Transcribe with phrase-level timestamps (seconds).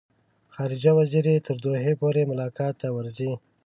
[0.53, 3.31] خارجه وزیر یې تر دوحې پورې ملاقات ته ورځي.